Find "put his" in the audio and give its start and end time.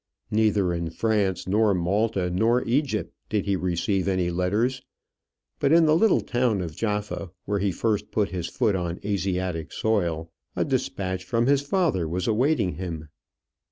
8.09-8.47